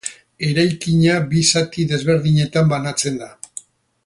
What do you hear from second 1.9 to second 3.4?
desberdinetan banatzen da.